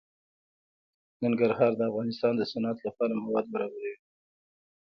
[1.21, 3.95] ننګرهار د افغانستان د صنعت لپاره مواد برابروي.